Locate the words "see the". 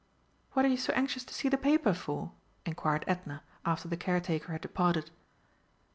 1.35-1.59